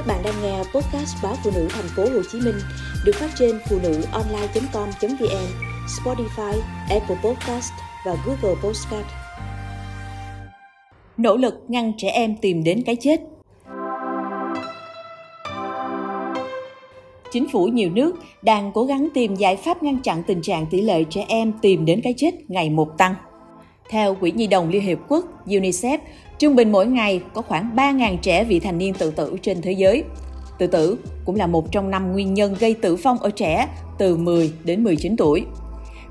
[0.00, 2.54] Các bạn đang nghe podcast báo phụ nữ thành phố Hồ Chí Minh
[3.04, 5.46] được phát trên phụ nữ online.com.vn,
[5.86, 7.72] Spotify, Apple Podcast
[8.06, 9.06] và Google Podcast.
[11.16, 13.20] Nỗ lực ngăn trẻ em tìm đến cái chết.
[17.32, 20.80] Chính phủ nhiều nước đang cố gắng tìm giải pháp ngăn chặn tình trạng tỷ
[20.80, 23.14] lệ trẻ em tìm đến cái chết ngày một tăng.
[23.90, 25.98] Theo Quỹ Nhi đồng Liên Hiệp Quốc UNICEF,
[26.38, 29.72] trung bình mỗi ngày có khoảng 3.000 trẻ vị thành niên tự tử trên thế
[29.72, 30.04] giới.
[30.58, 33.68] Tự tử cũng là một trong năm nguyên nhân gây tử vong ở trẻ
[33.98, 35.44] từ 10 đến 19 tuổi.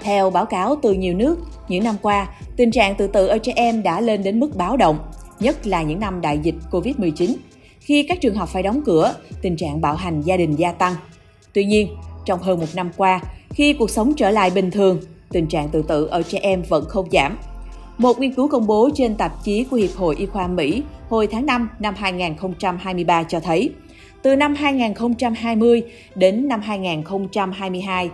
[0.00, 3.52] Theo báo cáo từ nhiều nước, những năm qua, tình trạng tự tử ở trẻ
[3.56, 4.98] em đã lên đến mức báo động,
[5.40, 7.34] nhất là những năm đại dịch COVID-19.
[7.80, 10.94] Khi các trường học phải đóng cửa, tình trạng bạo hành gia đình gia tăng.
[11.52, 11.88] Tuy nhiên,
[12.24, 15.00] trong hơn một năm qua, khi cuộc sống trở lại bình thường,
[15.32, 17.38] tình trạng tự tử ở trẻ em vẫn không giảm.
[17.98, 21.26] Một nghiên cứu công bố trên tạp chí của Hiệp hội Y khoa Mỹ hồi
[21.26, 23.70] tháng 5 năm 2023 cho thấy,
[24.22, 25.82] từ năm 2020
[26.14, 28.10] đến năm 2022,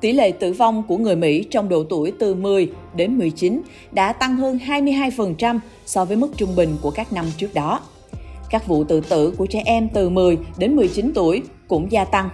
[0.00, 4.12] tỷ lệ tử vong của người Mỹ trong độ tuổi từ 10 đến 19 đã
[4.12, 7.80] tăng hơn 22% so với mức trung bình của các năm trước đó.
[8.50, 12.28] Các vụ tự tử của trẻ em từ 10 đến 19 tuổi cũng gia tăng.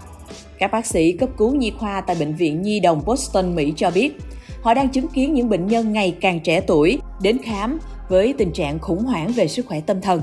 [0.59, 3.91] Các bác sĩ cấp cứu nhi khoa tại Bệnh viện Nhi đồng Boston, Mỹ cho
[3.91, 4.19] biết,
[4.65, 8.53] họ đang chứng kiến những bệnh nhân ngày càng trẻ tuổi đến khám với tình
[8.53, 10.23] trạng khủng hoảng về sức khỏe tâm thần.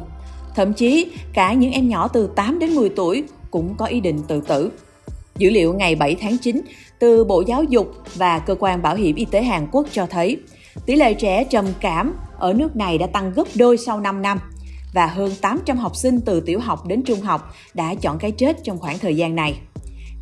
[0.56, 4.20] Thậm chí, cả những em nhỏ từ 8 đến 10 tuổi cũng có ý định
[4.28, 4.72] tự tử.
[5.38, 6.62] Dữ liệu ngày 7 tháng 9
[7.00, 10.38] từ Bộ Giáo dục và Cơ quan Bảo hiểm Y tế Hàn Quốc cho thấy
[10.86, 14.40] tỷ lệ trẻ trầm cảm ở nước này đã tăng gấp đôi sau 5 năm
[14.94, 18.58] và hơn 800 học sinh từ tiểu học đến trung học đã chọn cái chết
[18.64, 19.56] trong khoảng thời gian này.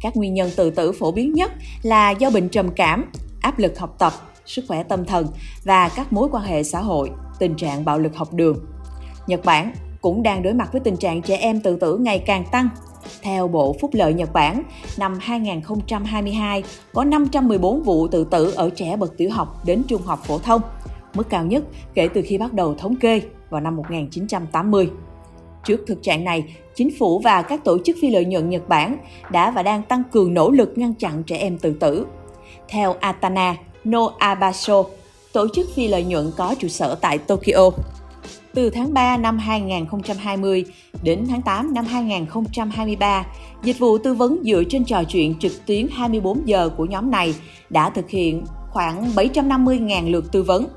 [0.01, 3.05] Các nguyên nhân tự tử phổ biến nhất là do bệnh trầm cảm,
[3.41, 4.13] áp lực học tập,
[4.45, 5.27] sức khỏe tâm thần
[5.63, 8.57] và các mối quan hệ xã hội, tình trạng bạo lực học đường.
[9.27, 12.45] Nhật Bản cũng đang đối mặt với tình trạng trẻ em tự tử ngày càng
[12.51, 12.69] tăng.
[13.21, 14.63] Theo Bộ Phúc lợi Nhật Bản,
[14.97, 20.19] năm 2022 có 514 vụ tự tử ở trẻ bậc tiểu học đến trung học
[20.23, 20.61] phổ thông,
[21.13, 21.63] mức cao nhất
[21.93, 24.89] kể từ khi bắt đầu thống kê vào năm 1980.
[25.65, 28.97] Trước thực trạng này, chính phủ và các tổ chức phi lợi nhuận Nhật Bản
[29.31, 32.05] đã và đang tăng cường nỗ lực ngăn chặn trẻ em tự tử.
[32.69, 33.55] Theo Atana
[33.89, 34.83] Noabaso,
[35.33, 37.71] tổ chức phi lợi nhuận có trụ sở tại Tokyo,
[38.53, 40.65] từ tháng 3 năm 2020
[41.03, 43.25] đến tháng 8 năm 2023,
[43.63, 47.35] dịch vụ tư vấn dựa trên trò chuyện trực tuyến 24 giờ của nhóm này
[47.69, 50.67] đã thực hiện khoảng 750.000 lượt tư vấn.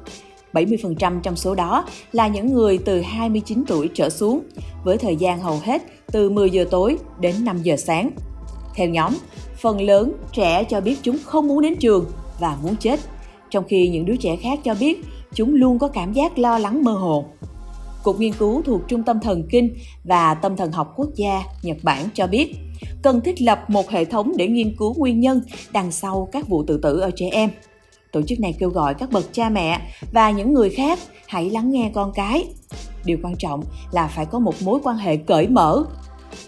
[0.53, 4.41] 70% trong số đó là những người từ 29 tuổi trở xuống,
[4.85, 5.83] với thời gian hầu hết
[6.13, 8.11] từ 10 giờ tối đến 5 giờ sáng.
[8.75, 9.13] Theo nhóm,
[9.57, 12.05] phần lớn trẻ cho biết chúng không muốn đến trường
[12.39, 13.01] và muốn chết,
[13.51, 16.85] trong khi những đứa trẻ khác cho biết chúng luôn có cảm giác lo lắng
[16.85, 17.25] mơ hồ.
[18.03, 19.75] Cục nghiên cứu thuộc Trung tâm Thần kinh
[20.05, 22.55] và Tâm thần học quốc gia Nhật Bản cho biết,
[23.03, 25.41] cần thiết lập một hệ thống để nghiên cứu nguyên nhân
[25.73, 27.51] đằng sau các vụ tự tử ở trẻ em.
[28.13, 29.81] Tổ chức này kêu gọi các bậc cha mẹ
[30.13, 32.45] và những người khác hãy lắng nghe con cái.
[33.05, 35.85] Điều quan trọng là phải có một mối quan hệ cởi mở,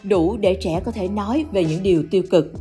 [0.02, 2.52] đủ để trẻ có thể nói về những điều tiêu cực.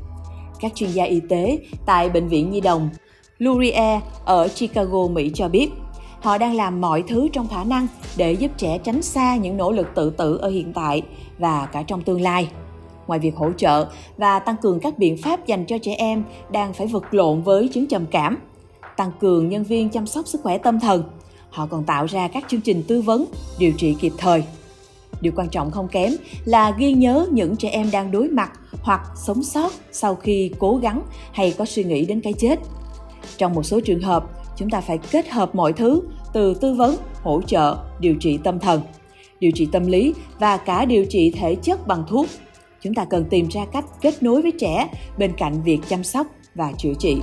[0.59, 2.89] Các chuyên gia y tế tại Bệnh viện Nhi đồng
[3.37, 5.69] Lurie ở Chicago, Mỹ cho biết,
[6.19, 9.71] họ đang làm mọi thứ trong khả năng để giúp trẻ tránh xa những nỗ
[9.71, 11.01] lực tự tử ở hiện tại
[11.37, 12.49] và cả trong tương lai.
[13.07, 16.73] Ngoài việc hỗ trợ và tăng cường các biện pháp dành cho trẻ em đang
[16.73, 18.37] phải vật lộn với chứng trầm cảm,
[18.97, 21.03] tăng cường nhân viên chăm sóc sức khỏe tâm thần,
[21.49, 23.25] họ còn tạo ra các chương trình tư vấn,
[23.59, 24.43] điều trị kịp thời.
[25.23, 26.13] Điều quan trọng không kém
[26.45, 28.51] là ghi nhớ những trẻ em đang đối mặt
[28.81, 31.01] hoặc sống sót sau khi cố gắng
[31.31, 32.59] hay có suy nghĩ đến cái chết.
[33.37, 34.25] Trong một số trường hợp,
[34.57, 36.01] chúng ta phải kết hợp mọi thứ
[36.33, 38.81] từ tư vấn, hỗ trợ, điều trị tâm thần,
[39.39, 42.27] điều trị tâm lý và cả điều trị thể chất bằng thuốc.
[42.81, 46.27] Chúng ta cần tìm ra cách kết nối với trẻ bên cạnh việc chăm sóc
[46.55, 47.17] và chữa trị.